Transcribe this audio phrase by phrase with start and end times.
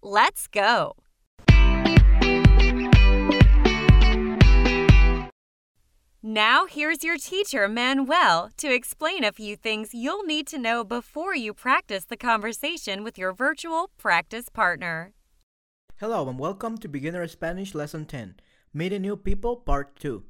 [0.01, 0.95] Let's go!
[6.23, 11.35] Now, here's your teacher, Manuel, to explain a few things you'll need to know before
[11.35, 15.11] you practice the conversation with your virtual practice partner.
[15.99, 18.35] Hello and welcome to Beginner Spanish Lesson 10
[18.73, 20.23] Meeting New People Part 2.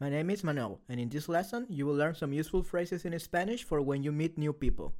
[0.00, 3.18] My name is Manuel, and in this lesson, you will learn some useful phrases in
[3.18, 4.94] Spanish for when you meet new people.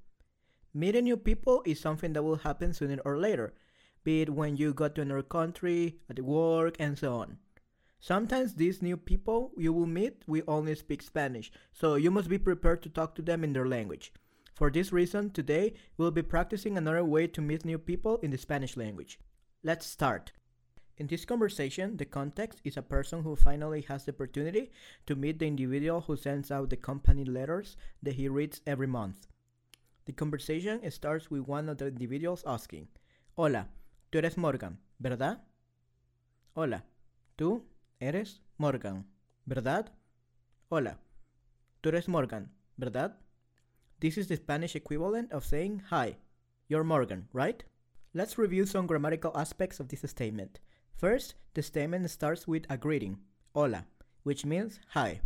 [0.74, 3.54] Meeting new people is something that will happen sooner or later,
[4.04, 7.38] be it when you go to another country, at work, and so on.
[7.98, 12.36] Sometimes these new people you will meet will only speak Spanish, so you must be
[12.36, 14.12] prepared to talk to them in their language.
[14.52, 18.36] For this reason, today we'll be practicing another way to meet new people in the
[18.36, 19.18] Spanish language.
[19.62, 20.32] Let's start.
[20.98, 24.70] In this conversation, the context is a person who finally has the opportunity
[25.06, 29.26] to meet the individual who sends out the company letters that he reads every month.
[30.06, 32.88] The conversation starts with one of the individuals asking,
[33.36, 33.68] Hola,
[34.10, 35.40] tú eres Morgan, ¿verdad?
[36.54, 36.84] Hola,
[37.36, 37.62] tú
[38.00, 39.04] eres Morgan,
[39.46, 39.90] ¿verdad?
[40.70, 40.96] Hola,
[41.82, 43.16] tú eres Morgan, ¿verdad?
[44.00, 46.16] This is the Spanish equivalent of saying, Hi,
[46.68, 47.62] you're Morgan, right?
[48.14, 50.58] Let's review some grammatical aspects of this statement.
[50.96, 53.18] First, the statement starts with a greeting,
[53.54, 53.84] hola,
[54.22, 55.20] which means hi.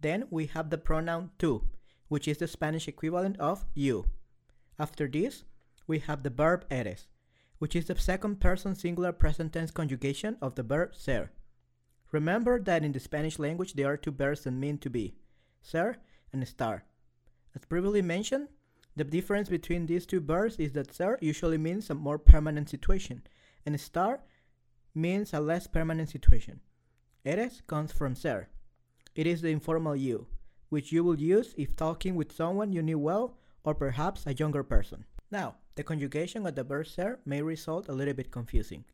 [0.00, 1.62] Then we have the pronoun tú,
[2.08, 4.06] which is the Spanish equivalent of you.
[4.78, 5.44] After this,
[5.86, 7.06] we have the verb eres,
[7.58, 11.30] which is the second person singular present tense conjugation of the verb ser.
[12.10, 15.16] Remember that in the Spanish language there are two verbs that mean to be,
[15.60, 15.98] ser
[16.32, 16.80] and estar.
[17.54, 18.48] As previously mentioned,
[18.96, 23.22] the difference between these two verbs is that ser usually means a more permanent situation,
[23.66, 24.20] and estar
[24.94, 26.60] means a less permanent situation.
[27.24, 28.48] Eres comes from ser.
[29.14, 30.26] It is the informal you,
[30.68, 34.62] which you will use if talking with someone you knew well or perhaps a younger
[34.62, 35.04] person.
[35.30, 38.84] Now, the conjugation of the verb ser may result a little bit confusing.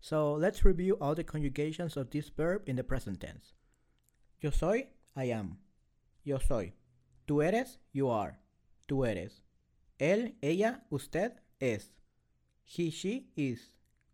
[0.00, 3.54] So let's review all the conjugations of this verb in the present tense.
[4.40, 5.58] Yo soy, I am.
[6.24, 6.74] Yo soy.
[7.26, 8.38] Tú eres, you are.
[8.88, 9.40] Tú eres.
[9.98, 11.92] Él, ella, usted, es.
[12.64, 13.70] He, she, is.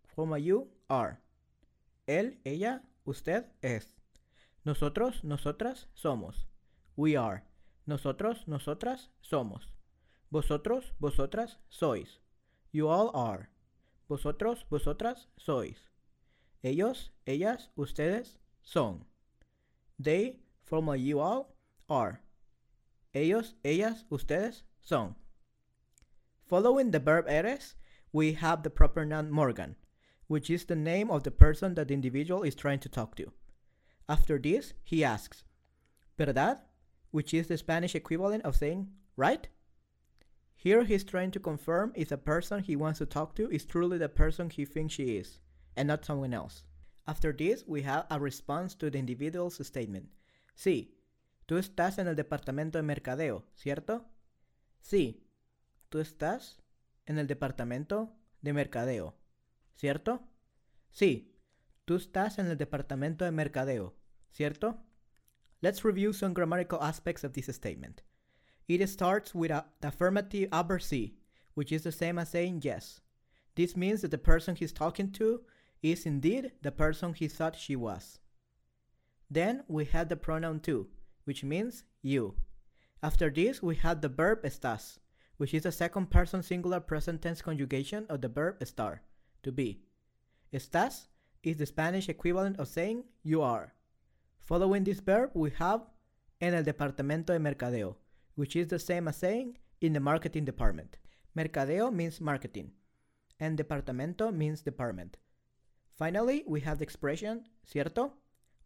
[0.07, 1.22] From you, are.
[2.19, 3.97] Él, ella, usted es.
[4.65, 6.47] Nosotros, nosotras somos.
[6.97, 7.45] We are.
[7.87, 9.73] Nosotros, nosotras somos.
[10.31, 12.21] Vosotros, vosotras sois.
[12.71, 13.49] You all are.
[14.09, 15.91] Vosotros, vosotras sois.
[16.63, 19.07] Ellos, ellas, ustedes son.
[19.99, 21.57] They, formal you all,
[21.89, 22.21] are.
[23.15, 25.17] Ellos, ellas, ustedes son.
[26.47, 27.75] Following the verb eres,
[28.13, 29.77] we have the proper noun Morgan,
[30.27, 33.33] which is the name of the person that the individual is trying to talk to.
[34.09, 35.45] After this, he asks,
[36.19, 36.59] ¿Verdad?
[37.11, 39.49] Which is the Spanish equivalent of saying, right?
[40.55, 43.99] Here he's trying to confirm if the person he wants to talk to is truly
[43.99, 45.39] the person he thinks she is,
[45.77, 46.65] and not someone else.
[47.07, 50.11] After this, we have a response to the individual's statement.
[50.55, 50.93] Sí,
[51.49, 54.05] tú estás en el departamento de mercadeo, ¿cierto?
[54.81, 55.23] Sí,
[55.91, 56.59] tú estás
[57.07, 58.11] en el departamento
[58.43, 59.15] de mercadeo,
[59.77, 60.21] ¿cierto?
[60.91, 61.35] Sí,
[61.85, 63.95] tú estás en el departamento de mercadeo,
[64.31, 64.79] ¿cierto?
[65.61, 68.03] Let's review some grammatical aspects of this statement.
[68.69, 71.15] It starts with a, the affirmative adverb sí,
[71.55, 73.01] which is the same as saying yes.
[73.55, 75.43] This means that the person he's talking to
[75.83, 78.19] is indeed the person he thought she was.
[79.31, 80.87] Then we have the pronoun tú,
[81.25, 82.35] which means you.
[83.03, 84.99] After this, we have the verb estás,
[85.37, 89.01] which is the second person singular present tense conjugation of the verb estar,
[89.43, 89.81] to be.
[90.53, 91.07] Estás
[91.43, 93.73] is the Spanish equivalent of saying you are.
[94.39, 95.83] Following this verb, we have
[96.41, 97.97] en el departamento de mercadeo,
[98.35, 100.99] which is the same as saying in the marketing department.
[101.37, 102.73] Mercadeo means marketing,
[103.41, 105.17] and departamento means department.
[105.97, 108.13] Finally, we have the expression cierto,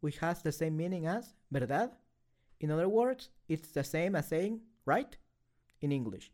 [0.00, 1.90] which has the same meaning as verdad.
[2.60, 5.16] In other words, it's the same as saying right
[5.80, 6.32] in English.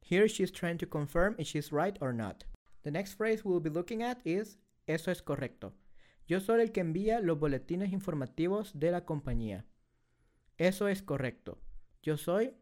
[0.00, 2.44] Here she's trying to confirm if she's right or not.
[2.82, 5.74] The next phrase we'll be looking at is eso es correcto.
[6.26, 9.66] Yo soy el que envía los boletines informativos de la compañía.
[10.58, 11.58] Eso es correcto.
[12.02, 12.54] Yo soy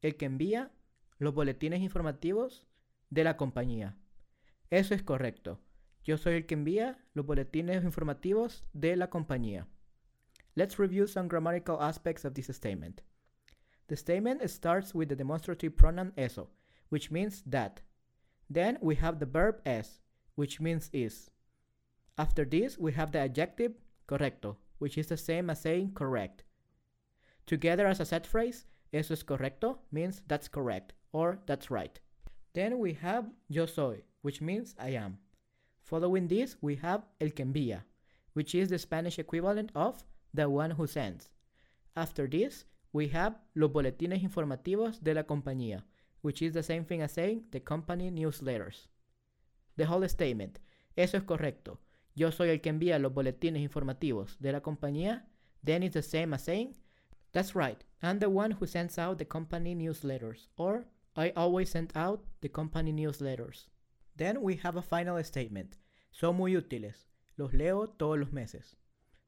[0.00, 0.72] el que envía
[1.18, 2.66] los boletines informativos
[3.10, 3.96] de la compañía.
[4.70, 5.60] Eso es correcto.
[6.02, 9.68] Yo soy el que envía los boletines informativos de la compañía.
[10.54, 13.02] Let's review some grammatical aspects of this statement.
[13.86, 16.50] The statement starts with the demonstrative pronoun eso,
[16.90, 17.82] which means that.
[18.52, 20.02] Then we have the verb es,
[20.34, 21.30] which means is.
[22.18, 23.72] After this, we have the adjective
[24.06, 26.44] correcto, which is the same as saying correct.
[27.46, 31.98] Together as a set phrase, eso es correcto means that's correct or that's right.
[32.52, 35.16] Then we have yo soy, which means I am.
[35.80, 37.84] Following this, we have el que envía,
[38.34, 41.30] which is the Spanish equivalent of the one who sends.
[41.96, 45.84] After this, we have los boletines informativos de la compañía,
[46.22, 48.88] which is the same thing as saying the company newsletters.
[49.76, 50.58] The whole statement,
[50.96, 51.78] eso es correcto,
[52.14, 55.26] yo soy el que envía los boletines informativos de la compañía,
[55.64, 56.74] then it's the same as saying,
[57.32, 60.86] that's right, I'm the one who sends out the company newsletters, or
[61.16, 63.68] I always send out the company newsletters.
[64.16, 65.76] Then we have a final statement.
[66.10, 67.06] Son muy útiles.
[67.38, 68.76] Los leo todos los meses.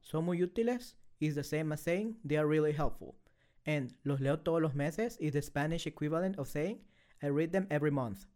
[0.00, 3.16] Son muy útiles is the same as saying they are really helpful.
[3.66, 6.80] And los leo todos los meses is the Spanish equivalent of saying
[7.22, 8.26] I read them every month.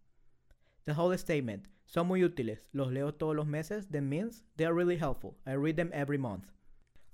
[0.84, 4.72] The whole statement, son muy útiles, los leo todos los meses, then means they are
[4.72, 5.36] really helpful.
[5.46, 6.50] I read them every month.